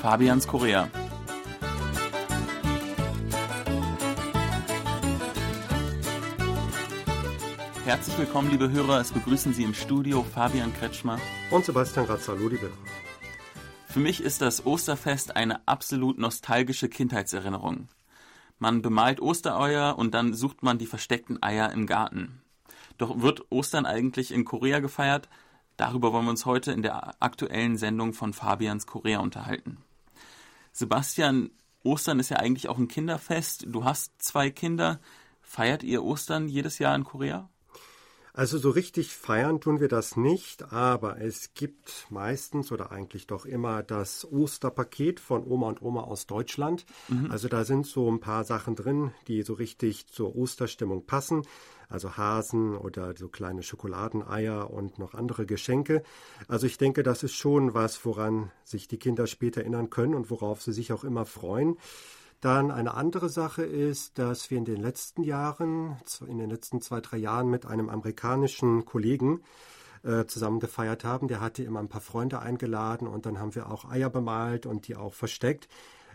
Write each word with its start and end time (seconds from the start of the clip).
Fabians 0.00 0.48
Korea. 0.48 0.88
Herzlich 7.84 8.16
willkommen, 8.16 8.50
liebe 8.50 8.70
Hörer. 8.70 8.98
Es 9.00 9.12
begrüßen 9.12 9.52
Sie 9.52 9.62
im 9.62 9.74
Studio 9.74 10.22
Fabian 10.22 10.72
Kretschmer 10.72 11.18
und 11.50 11.66
Sebastian 11.66 12.06
Razzalo, 12.06 12.48
liebe 12.48 12.62
Hörer. 12.62 12.72
Für 13.88 14.00
mich 14.00 14.22
ist 14.22 14.40
das 14.40 14.64
Osterfest 14.64 15.36
eine 15.36 15.68
absolut 15.68 16.18
nostalgische 16.18 16.88
Kindheitserinnerung. 16.88 17.88
Man 18.58 18.80
bemalt 18.80 19.20
Ostereier 19.20 19.98
und 19.98 20.14
dann 20.14 20.32
sucht 20.32 20.62
man 20.62 20.78
die 20.78 20.86
versteckten 20.86 21.42
Eier 21.42 21.72
im 21.72 21.86
Garten. 21.86 22.40
Doch 22.96 23.20
wird 23.20 23.42
Ostern 23.50 23.84
eigentlich 23.84 24.32
in 24.32 24.46
Korea 24.46 24.80
gefeiert? 24.80 25.28
Darüber 25.76 26.14
wollen 26.14 26.24
wir 26.24 26.30
uns 26.30 26.46
heute 26.46 26.72
in 26.72 26.80
der 26.80 27.22
aktuellen 27.22 27.76
Sendung 27.76 28.14
von 28.14 28.32
Fabians 28.32 28.86
Korea 28.86 29.18
unterhalten. 29.18 29.76
Sebastian, 30.72 31.50
Ostern 31.82 32.20
ist 32.20 32.30
ja 32.30 32.36
eigentlich 32.38 32.68
auch 32.68 32.78
ein 32.78 32.88
Kinderfest. 32.88 33.66
Du 33.68 33.84
hast 33.84 34.12
zwei 34.22 34.50
Kinder. 34.50 35.00
Feiert 35.40 35.82
ihr 35.82 36.04
Ostern 36.04 36.48
jedes 36.48 36.78
Jahr 36.78 36.94
in 36.94 37.04
Korea? 37.04 37.48
Also 38.32 38.58
so 38.58 38.70
richtig 38.70 39.14
feiern 39.14 39.60
tun 39.60 39.80
wir 39.80 39.88
das 39.88 40.16
nicht, 40.16 40.72
aber 40.72 41.20
es 41.20 41.52
gibt 41.54 42.06
meistens 42.10 42.70
oder 42.70 42.92
eigentlich 42.92 43.26
doch 43.26 43.44
immer 43.44 43.82
das 43.82 44.24
Osterpaket 44.24 45.18
von 45.18 45.44
Oma 45.44 45.68
und 45.68 45.82
Oma 45.82 46.02
aus 46.02 46.26
Deutschland. 46.26 46.86
Mhm. 47.08 47.30
Also 47.30 47.48
da 47.48 47.64
sind 47.64 47.86
so 47.86 48.10
ein 48.10 48.20
paar 48.20 48.44
Sachen 48.44 48.76
drin, 48.76 49.12
die 49.26 49.42
so 49.42 49.54
richtig 49.54 50.06
zur 50.06 50.36
Osterstimmung 50.36 51.06
passen. 51.06 51.42
Also 51.90 52.16
Hasen 52.16 52.76
oder 52.76 53.14
so 53.16 53.28
kleine 53.28 53.62
Schokoladeneier 53.62 54.70
und 54.70 54.98
noch 54.98 55.12
andere 55.14 55.44
Geschenke. 55.44 56.02
Also 56.48 56.66
ich 56.66 56.78
denke, 56.78 57.02
das 57.02 57.22
ist 57.22 57.34
schon 57.34 57.74
was, 57.74 58.04
woran 58.06 58.50
sich 58.64 58.88
die 58.88 58.98
Kinder 58.98 59.26
später 59.26 59.60
erinnern 59.60 59.90
können 59.90 60.14
und 60.14 60.30
worauf 60.30 60.62
sie 60.62 60.72
sich 60.72 60.92
auch 60.92 61.04
immer 61.04 61.26
freuen. 61.26 61.76
Dann 62.40 62.70
eine 62.70 62.94
andere 62.94 63.28
Sache 63.28 63.64
ist, 63.64 64.18
dass 64.18 64.50
wir 64.50 64.56
in 64.56 64.64
den 64.64 64.80
letzten 64.80 65.22
Jahren, 65.22 65.98
in 66.26 66.38
den 66.38 66.48
letzten 66.48 66.80
zwei, 66.80 67.00
drei 67.00 67.18
Jahren 67.18 67.50
mit 67.50 67.66
einem 67.66 67.90
amerikanischen 67.90 68.86
Kollegen 68.86 69.42
äh, 70.02 70.24
zusammen 70.24 70.60
gefeiert 70.60 71.04
haben. 71.04 71.28
Der 71.28 71.40
hatte 71.40 71.62
immer 71.62 71.80
ein 71.80 71.88
paar 71.88 72.00
Freunde 72.00 72.38
eingeladen 72.38 73.06
und 73.06 73.26
dann 73.26 73.38
haben 73.38 73.54
wir 73.54 73.70
auch 73.70 73.84
Eier 73.84 74.08
bemalt 74.08 74.64
und 74.64 74.88
die 74.88 74.96
auch 74.96 75.12
versteckt. 75.12 75.68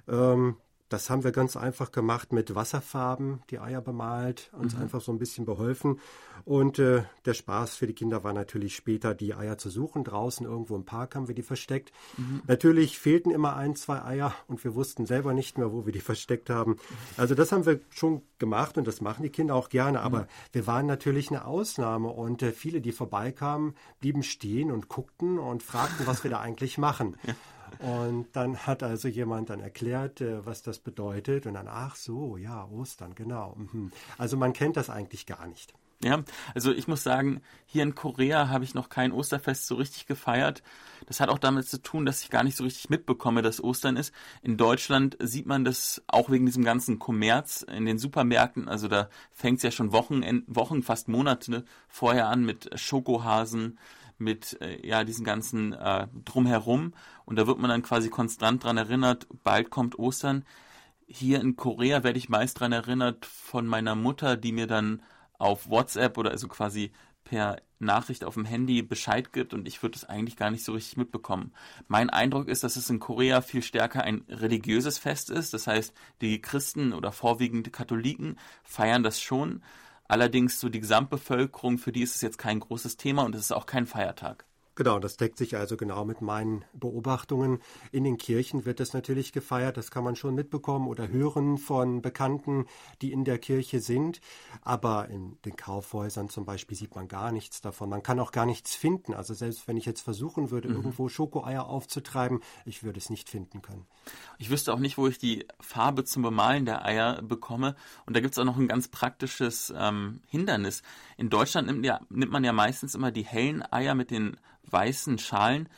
Ähm, 0.08 0.58
das 0.90 1.10
haben 1.10 1.24
wir 1.24 1.32
ganz 1.32 1.58
einfach 1.58 1.92
gemacht 1.92 2.32
mit 2.32 2.54
Wasserfarben, 2.54 3.42
die 3.50 3.60
Eier 3.60 3.82
bemalt, 3.82 4.52
uns 4.54 4.76
mhm. 4.76 4.84
einfach 4.84 5.02
so 5.02 5.12
ein 5.12 5.18
bisschen 5.18 5.46
beholfen. 5.46 6.00
Und 6.44 6.78
äh, 6.78 7.04
der 7.26 7.34
Spaß 7.34 7.76
für 7.76 7.88
die 7.88 7.94
Kinder 7.94 8.24
war 8.24 8.34
natürlich 8.34 8.76
später, 8.76 9.16
die 9.16 9.34
Eier 9.34 9.58
zu 9.58 9.70
suchen. 9.70 10.04
Draußen 10.04 10.46
irgendwo 10.46 10.76
im 10.76 10.86
Park 10.86 11.16
haben 11.16 11.28
wir 11.28 11.34
die 11.34 11.42
versteckt. 11.42 11.92
Mhm. 12.18 12.44
Natürlich 12.46 13.00
fehlten 13.00 13.32
immer 13.32 13.56
ein, 13.56 13.76
zwei 13.76 14.04
Eier 14.04 14.36
und 14.48 14.64
wir 14.64 14.76
wussten 14.76 15.08
selber 15.08 15.34
nicht 15.34 15.58
mehr, 15.58 15.72
wo 15.72 15.86
wir 15.88 15.94
die 15.94 16.02
versteckt 16.02 16.52
haben. 16.52 16.78
Also 17.18 17.34
das 17.34 17.52
haben 17.52 17.66
wir 17.66 17.80
schon 17.90 18.22
gemacht 18.38 18.78
und 18.78 18.88
das 18.88 19.02
machen 19.02 19.24
die 19.24 19.30
Kinder 19.30 19.56
auch 19.56 19.70
gerne. 19.70 20.02
Aber 20.02 20.22
mhm. 20.22 20.28
wir 20.52 20.68
waren 20.68 20.86
natürlich 20.86 21.30
eine 21.32 21.46
Ausnahme 21.46 22.10
und 22.10 22.44
äh, 22.44 22.52
viele, 22.52 22.80
die 22.80 22.92
vorbeikamen, 22.92 23.74
blieben 24.00 24.22
stehen 24.22 24.72
und 24.72 24.88
guckten 24.88 25.40
und 25.40 25.64
fragten, 25.64 26.06
was 26.06 26.24
wir 26.24 26.30
da 26.30 26.42
eigentlich 26.42 26.78
machen. 26.78 27.18
Ja. 27.26 27.34
Und 27.80 28.28
dann 28.34 28.58
hat 28.58 28.84
also 28.84 29.08
jemand 29.08 29.50
dann 29.50 29.60
erklärt, 29.60 30.22
äh, 30.22 30.46
was 30.46 30.62
das 30.62 30.80
bedeutet. 30.80 31.46
Und 31.46 31.56
dann, 31.56 31.68
ach 31.68 31.96
so, 31.96 32.38
ja, 32.38 32.66
Ostern, 32.66 33.16
genau. 33.16 33.56
Mhm. 33.56 33.92
Also 34.18 34.38
man 34.38 34.54
kennt 34.54 34.78
das 34.78 34.90
eigentlich 34.90 35.26
gar 35.26 35.48
nicht. 35.48 35.74
Ja, 36.04 36.24
also 36.54 36.72
ich 36.74 36.88
muss 36.88 37.04
sagen, 37.04 37.42
hier 37.66 37.82
in 37.82 37.96
Korea 37.96 38.50
habe 38.50 38.64
ich 38.64 38.76
noch 38.76 38.90
kein 38.90 39.12
Osterfest 39.12 39.66
so 39.66 39.76
richtig 39.76 40.06
gefeiert. 40.06 40.62
Das 41.08 41.20
hat 41.20 41.30
auch 41.30 41.40
damit 41.40 41.68
zu 41.68 41.82
tun, 41.82 42.06
dass 42.06 42.22
ich 42.22 42.30
gar 42.30 42.44
nicht 42.44 42.58
so 42.58 42.64
richtig 42.64 42.90
mitbekomme, 42.90 43.42
dass 43.42 43.64
Ostern 43.64 43.96
ist. 43.96 44.14
In 44.42 44.58
Deutschland 44.58 45.18
sieht 45.20 45.46
man 45.46 45.64
das 45.64 46.04
auch 46.08 46.30
wegen 46.30 46.46
diesem 46.46 46.64
ganzen 46.64 47.00
Kommerz 47.00 47.62
in 47.64 47.86
den 47.86 47.98
Supermärkten. 47.98 48.68
Also 48.68 48.88
da 48.88 49.10
fängt 49.32 49.58
es 49.58 49.64
ja 49.64 49.72
schon 49.72 49.94
Wochen, 49.94 50.44
Wochen, 50.48 50.84
fast 50.84 51.08
Monate 51.08 51.64
vorher 51.88 52.28
an 52.28 52.44
mit 52.44 52.70
Schokohasen, 52.78 53.80
mit 54.18 54.60
äh, 54.62 54.86
ja 54.86 55.04
diesen 55.04 55.26
ganzen 55.26 55.74
äh, 55.74 56.08
drumherum 56.26 56.94
und 57.26 57.38
da 57.38 57.48
wird 57.48 57.60
man 57.60 57.70
dann 57.70 57.84
quasi 57.84 58.10
konstant 58.10 58.64
dran 58.64 58.78
erinnert, 58.78 59.28
bald 59.44 59.70
kommt 59.70 59.98
Ostern. 60.00 60.46
Hier 61.08 61.40
in 61.40 61.56
Korea 61.56 62.04
werde 62.04 62.18
ich 62.18 62.30
meist 62.30 62.60
dran 62.60 62.72
erinnert 62.72 63.26
von 63.26 63.68
meiner 63.68 63.96
Mutter, 63.96 64.38
die 64.38 64.52
mir 64.52 64.68
dann 64.68 65.02
auf 65.38 65.70
WhatsApp 65.70 66.18
oder 66.18 66.32
also 66.32 66.48
quasi 66.48 66.92
per 67.24 67.58
Nachricht 67.80 68.24
auf 68.24 68.36
dem 68.36 68.46
Handy 68.46 68.82
Bescheid 68.82 69.34
gibt 69.34 69.54
und 69.54 69.68
ich 69.68 69.82
würde 69.84 69.98
es 69.98 70.06
eigentlich 70.06 70.38
gar 70.38 70.52
nicht 70.52 70.64
so 70.64 70.72
richtig 70.74 70.96
mitbekommen. 70.96 71.54
Mein 71.88 72.10
Eindruck 72.10 72.48
ist, 72.48 72.64
dass 72.64 72.78
es 72.78 72.90
in 72.90 73.00
Korea 73.00 73.42
viel 73.42 73.62
stärker 73.62 74.04
ein 74.04 74.24
religiöses 74.30 74.98
Fest 74.98 75.30
ist. 75.30 75.54
Das 75.54 75.68
heißt, 75.68 75.94
die 76.22 76.42
Christen 76.42 76.94
oder 76.94 77.12
vorwiegend 77.12 77.74
Katholiken 77.74 78.38
feiern 78.64 79.04
das 79.04 79.20
schon. 79.20 79.62
Allerdings 80.08 80.60
so 80.60 80.70
die 80.70 80.80
Gesamtbevölkerung, 80.80 81.78
für 81.78 81.92
die 81.92 82.02
ist 82.04 82.16
es 82.16 82.22
jetzt 82.22 82.38
kein 82.38 82.60
großes 82.60 82.98
Thema 82.98 83.24
und 83.24 83.36
es 83.36 83.42
ist 83.42 83.52
auch 83.52 83.66
kein 83.66 83.88
Feiertag. 83.88 84.46
Genau, 84.76 85.00
das 85.00 85.16
deckt 85.16 85.38
sich 85.38 85.56
also 85.56 85.78
genau 85.78 86.04
mit 86.04 86.22
meinen 86.22 86.66
Beobachtungen. 86.74 87.60
In 87.94 88.04
den 88.04 88.18
Kirchen 88.18 88.66
wird 88.66 88.82
es 88.82 88.94
natürlich 88.94 89.32
gefeiert, 89.32 89.78
das 89.78 89.90
kann 89.90 90.04
man 90.04 90.18
schon 90.18 90.36
mitbekommen 90.36 90.90
oder 90.90 91.08
hören 91.08 91.58
von 91.58 92.02
Bekannten, 92.02 92.66
die 93.02 93.14
in 93.14 93.24
der 93.24 93.40
Kirche 93.40 93.80
sind. 93.80 94.20
Aber 94.64 95.08
in 95.08 95.38
den 95.46 95.56
Kaufhäusern 95.56 96.28
zum 96.28 96.44
Beispiel 96.44 96.76
sieht 96.76 96.94
man 96.94 97.08
gar 97.08 97.32
nichts 97.32 97.62
davon. 97.62 97.90
Man 97.90 98.04
kann 98.04 98.20
auch 98.20 98.34
gar 98.34 98.46
nichts 98.46 98.76
finden. 98.76 99.14
Also 99.14 99.34
selbst 99.34 99.66
wenn 99.70 99.78
ich 99.78 99.86
jetzt 99.86 100.02
versuchen 100.02 100.52
würde, 100.52 100.68
mhm. 100.68 100.76
irgendwo 100.76 101.08
Schokoeier 101.08 101.68
aufzutreiben, 101.68 102.42
ich 102.66 102.84
würde 102.84 103.00
es 103.00 103.10
nicht 103.10 103.30
finden 103.30 103.62
können. 103.62 103.86
Ich 104.40 104.50
wüsste 104.50 104.74
auch 104.74 104.80
nicht, 104.80 104.98
wo 104.98 105.08
ich 105.08 105.18
die 105.18 105.48
Farbe 105.62 106.04
zum 106.04 106.22
Bemalen 106.22 106.66
der 106.66 106.84
Eier 106.84 107.22
bekomme. 107.22 107.76
Und 108.06 108.16
da 108.16 108.20
gibt 108.20 108.34
es 108.34 108.40
auch 108.40 108.46
noch 108.46 108.58
ein 108.58 108.68
ganz 108.68 108.90
praktisches 108.90 109.74
ähm, 109.76 110.20
Hindernis. 110.28 110.84
In 111.16 111.30
Deutschland 111.30 111.68
nimmt, 111.68 111.86
ja, 111.86 112.02
nimmt 112.10 112.34
man 112.34 112.44
ja 112.44 112.52
meistens 112.52 112.94
immer 112.94 113.12
die 113.12 113.24
hellen 113.24 113.64
Eier 113.72 113.96
mit 113.96 114.12
den 114.12 114.36
weißen 114.72 115.18
Schalen. 115.18 115.70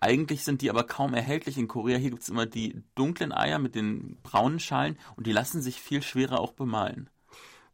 Eigentlich 0.00 0.44
sind 0.44 0.62
die 0.62 0.70
aber 0.70 0.84
kaum 0.84 1.14
erhältlich 1.14 1.58
in 1.58 1.68
Korea. 1.68 1.98
Hier 1.98 2.10
gibt 2.10 2.22
es 2.22 2.28
immer 2.28 2.46
die 2.46 2.82
dunklen 2.94 3.32
Eier 3.32 3.58
mit 3.58 3.74
den 3.74 4.18
braunen 4.22 4.58
Schalen 4.58 4.98
und 5.16 5.26
die 5.26 5.32
lassen 5.32 5.62
sich 5.62 5.80
viel 5.80 6.02
schwerer 6.02 6.40
auch 6.40 6.52
bemalen. 6.52 7.08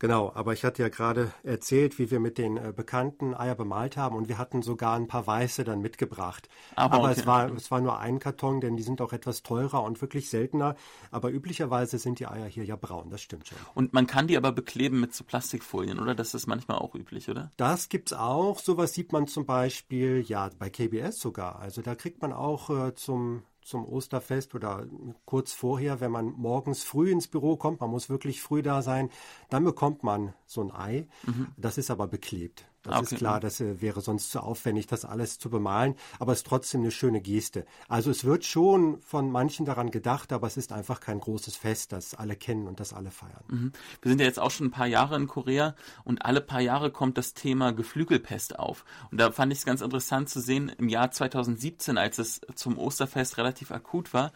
Genau, 0.01 0.31
aber 0.35 0.53
ich 0.53 0.65
hatte 0.65 0.83
ja 0.83 0.89
gerade 0.89 1.33
erzählt, 1.43 1.99
wie 1.99 2.11
wir 2.11 2.21
mit 2.21 2.39
den 2.39 2.57
äh, 2.57 2.73
bekannten 2.75 3.35
Eier 3.35 3.57
bemalt 3.57 3.97
haben 3.97 4.17
und 4.17 4.29
wir 4.29 4.39
hatten 4.39 4.63
sogar 4.63 4.95
ein 4.95 5.09
paar 5.09 5.27
weiße 5.27 5.65
dann 5.65 5.81
mitgebracht. 5.81 6.49
Aber, 6.77 6.97
aber 6.97 7.11
okay. 7.11 7.21
es, 7.21 7.27
war, 7.27 7.53
es 7.53 7.71
war 7.71 7.81
nur 7.81 7.99
ein 7.99 8.21
Karton, 8.21 8.61
denn 8.61 8.77
die 8.77 8.85
sind 8.85 9.01
auch 9.01 9.13
etwas 9.13 9.43
teurer 9.43 9.83
und 9.83 10.01
wirklich 10.01 10.31
seltener. 10.31 10.77
Aber 11.11 11.31
üblicherweise 11.31 11.99
sind 11.99 12.21
die 12.21 12.29
Eier 12.29 12.47
hier 12.47 12.65
ja 12.65 12.77
braun, 12.77 13.11
das 13.11 13.23
stimmt 13.23 13.49
schon. 13.49 13.59
Und 13.75 13.93
man 13.93 14.07
kann 14.07 14.29
die 14.29 14.37
aber 14.37 14.53
bekleben 14.53 15.01
mit 15.01 15.15
so 15.15 15.25
Plastikfolien, 15.25 15.99
oder? 15.99 16.15
Das 16.15 16.33
ist 16.35 16.47
manchmal 16.47 16.79
auch 16.79 16.95
üblich, 16.95 17.29
oder? 17.29 17.51
Das 17.57 17.89
gibt's 17.89 18.13
auch. 18.13 18.61
Sowas 18.61 18.95
sieht 18.95 19.13
man 19.13 19.27
zum 19.27 19.47
Beispiel, 19.47 20.25
ja, 20.27 20.51
bei 20.59 20.71
KBS 20.71 21.19
sogar. 21.19 21.59
Also 21.59 21.83
da 21.83 21.97
kriegt 21.97 22.23
man 22.23 22.33
auch 22.33 22.71
äh, 22.71 22.95
zum 22.95 23.43
zum 23.69 23.84
Osterfest 23.84 24.55
oder 24.55 24.87
kurz 25.25 25.53
vorher, 25.53 26.01
wenn 26.01 26.11
man 26.11 26.33
morgens 26.37 26.83
früh 26.83 27.11
ins 27.11 27.29
Büro 27.29 27.56
kommt, 27.56 27.81
man 27.81 27.91
muss 27.91 28.09
wirklich 28.09 28.41
früh 28.41 28.62
da 28.62 28.83
sein, 28.83 29.11
dann 29.51 29.65
bekommt 29.65 30.03
man 30.03 30.34
so 30.47 30.62
ein 30.62 30.73
Ei. 30.73 31.06
Mhm. 31.25 31.49
Das 31.56 31.79
ist 31.79 31.91
aber 31.91 32.06
beklebt. 32.06 32.67
Das 32.88 32.99
okay. 32.99 33.15
ist 33.15 33.19
klar, 33.19 33.41
das 33.41 33.60
äh, 33.60 33.81
wäre 33.81 34.00
sonst 34.00 34.31
zu 34.31 34.41
aufwendig, 34.41 34.87
das 34.87 35.04
alles 35.04 35.38
zu 35.38 35.50
bemalen, 35.50 35.94
aber 36.19 36.32
es 36.32 36.41
ist 36.41 36.47
trotzdem 36.47 36.81
eine 36.81 36.91
schöne 36.91 37.21
Geste. 37.21 37.66
Also 37.88 38.10
es 38.10 38.25
wird 38.25 38.44
schon 38.44 39.00
von 39.00 39.31
manchen 39.31 39.66
daran 39.66 39.91
gedacht, 39.91 40.32
aber 40.32 40.47
es 40.47 40.56
ist 40.56 40.72
einfach 40.72 41.00
kein 41.00 41.21
großes 41.21 41.56
Fest, 41.56 41.93
das 41.93 42.15
alle 42.15 42.37
kennen 42.37 42.66
und 42.66 42.81
das 42.81 42.93
alle 42.93 43.10
feiern. 43.10 43.44
Mhm. 43.49 43.72
Wir 44.03 44.10
sind 44.10 44.21
ja 44.21 44.26
jetzt 44.26 44.38
auch 44.41 44.50
schon 44.50 44.69
ein 44.69 44.72
paar 44.72 44.87
Jahre 44.87 45.16
in 45.16 45.26
Korea 45.26 45.75
und 46.05 46.25
alle 46.25 46.40
paar 46.40 46.61
Jahre 46.61 46.90
kommt 46.90 47.19
das 47.19 47.35
Thema 47.35 47.73
Geflügelpest 47.73 48.58
auf. 48.58 48.85
Und 49.11 49.20
da 49.20 49.31
fand 49.31 49.52
ich 49.52 49.61
es 49.61 49.64
ganz 49.67 49.81
interessant 49.81 50.29
zu 50.29 50.41
sehen, 50.41 50.73
im 50.79 50.88
Jahr 50.88 51.11
2017, 51.11 51.99
als 51.99 52.19
es 52.19 52.41
zum 52.55 52.79
Osterfest 52.79 53.38
relativ 53.38 53.70
akut 53.70 54.12
war, 54.14 54.32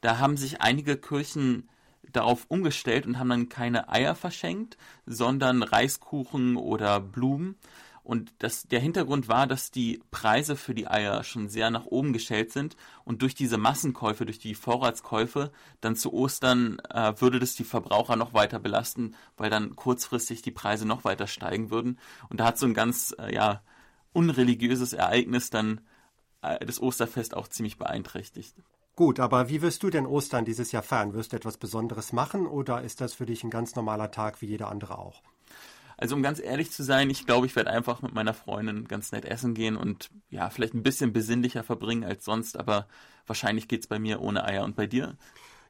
da 0.00 0.18
haben 0.18 0.36
sich 0.36 0.60
einige 0.60 0.96
Kirchen 0.96 1.68
darauf 2.12 2.46
umgestellt 2.48 3.06
und 3.06 3.18
haben 3.18 3.28
dann 3.28 3.48
keine 3.48 3.88
Eier 3.88 4.14
verschenkt, 4.14 4.76
sondern 5.06 5.62
Reiskuchen 5.62 6.56
oder 6.56 7.00
Blumen. 7.00 7.56
Und 8.04 8.34
das, 8.38 8.64
der 8.64 8.80
Hintergrund 8.80 9.28
war, 9.28 9.46
dass 9.46 9.70
die 9.70 10.02
Preise 10.10 10.56
für 10.56 10.74
die 10.74 10.86
Eier 10.86 11.24
schon 11.24 11.48
sehr 11.48 11.70
nach 11.70 11.86
oben 11.86 12.12
gestellt 12.12 12.52
sind 12.52 12.76
und 13.04 13.22
durch 13.22 13.34
diese 13.34 13.56
Massenkäufe, 13.56 14.26
durch 14.26 14.38
die 14.38 14.54
Vorratskäufe, 14.54 15.50
dann 15.80 15.96
zu 15.96 16.12
Ostern 16.12 16.80
äh, 16.90 17.14
würde 17.18 17.40
das 17.40 17.54
die 17.54 17.64
Verbraucher 17.64 18.16
noch 18.16 18.34
weiter 18.34 18.58
belasten, 18.58 19.14
weil 19.38 19.48
dann 19.48 19.74
kurzfristig 19.74 20.42
die 20.42 20.50
Preise 20.50 20.86
noch 20.86 21.04
weiter 21.04 21.26
steigen 21.26 21.70
würden. 21.70 21.98
Und 22.28 22.40
da 22.40 22.44
hat 22.44 22.58
so 22.58 22.66
ein 22.66 22.74
ganz 22.74 23.14
äh, 23.18 23.34
ja 23.34 23.62
unreligiöses 24.12 24.92
Ereignis 24.92 25.48
dann 25.48 25.80
äh, 26.42 26.64
das 26.66 26.82
Osterfest 26.82 27.34
auch 27.34 27.48
ziemlich 27.48 27.78
beeinträchtigt. 27.78 28.54
Gut, 28.96 29.18
aber 29.18 29.48
wie 29.48 29.62
wirst 29.62 29.82
du 29.82 29.88
denn 29.88 30.06
Ostern 30.06 30.44
dieses 30.44 30.72
Jahr 30.72 30.82
feiern? 30.82 31.14
Wirst 31.14 31.32
du 31.32 31.36
etwas 31.36 31.56
Besonderes 31.56 32.12
machen 32.12 32.46
oder 32.46 32.82
ist 32.82 33.00
das 33.00 33.14
für 33.14 33.26
dich 33.26 33.42
ein 33.44 33.50
ganz 33.50 33.74
normaler 33.74 34.10
Tag 34.10 34.42
wie 34.42 34.46
jeder 34.46 34.68
andere 34.68 34.98
auch? 34.98 35.22
Also 35.96 36.16
um 36.16 36.22
ganz 36.22 36.40
ehrlich 36.40 36.70
zu 36.70 36.82
sein, 36.82 37.10
ich 37.10 37.26
glaube, 37.26 37.46
ich 37.46 37.56
werde 37.56 37.70
einfach 37.70 38.02
mit 38.02 38.14
meiner 38.14 38.34
Freundin 38.34 38.88
ganz 38.88 39.12
nett 39.12 39.24
essen 39.24 39.54
gehen 39.54 39.76
und 39.76 40.10
ja, 40.30 40.50
vielleicht 40.50 40.74
ein 40.74 40.82
bisschen 40.82 41.12
besinnlicher 41.12 41.62
verbringen 41.62 42.04
als 42.04 42.24
sonst, 42.24 42.58
aber 42.58 42.86
wahrscheinlich 43.26 43.68
geht 43.68 43.80
es 43.82 43.86
bei 43.86 43.98
mir 43.98 44.20
ohne 44.20 44.44
Eier. 44.44 44.64
Und 44.64 44.76
bei 44.76 44.86
dir? 44.86 45.16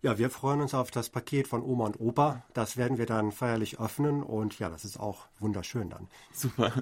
Ja, 0.03 0.19
wir 0.19 0.29
freuen 0.29 0.61
uns 0.61 0.75
auf 0.75 0.91
das 0.91 1.09
Paket 1.09 1.49
von 1.49 1.63
Oma 1.63 1.87
und 1.87 1.99
Opa. 1.99 2.45
Das 2.53 2.77
werden 2.77 2.99
wir 2.99 3.07
dann 3.07 3.33
feierlich 3.33 3.81
öffnen 3.81 4.23
und 4.23 4.59
ja, 4.59 4.69
das 4.69 4.85
ist 4.85 4.99
auch 4.99 5.27
wunderschön 5.39 5.89
dann. 5.89 6.09
Super. 6.33 6.73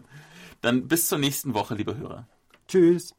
Dann 0.60 0.88
bis 0.88 1.08
zur 1.08 1.18
nächsten 1.18 1.54
Woche, 1.54 1.74
liebe 1.74 1.96
Hörer. 1.96 2.26
Tschüss. 2.66 3.14